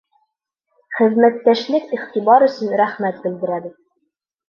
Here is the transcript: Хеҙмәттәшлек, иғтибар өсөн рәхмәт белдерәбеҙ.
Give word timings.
Хеҙмәттәшлек, 0.99 1.87
иғтибар 1.99 2.49
өсөн 2.49 2.77
рәхмәт 2.85 3.25
белдерәбеҙ. 3.29 3.81